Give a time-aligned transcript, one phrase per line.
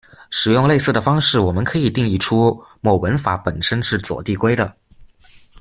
[0.31, 4.75] 使用类似的方式我们可以定义出某文法本身是左递归的。